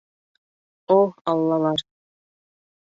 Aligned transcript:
О, 0.97 0.99
аллалар! 1.31 1.79